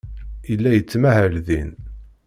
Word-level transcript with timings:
Yella 0.49 0.69
yettmahal 0.73 1.35
din. 1.47 1.71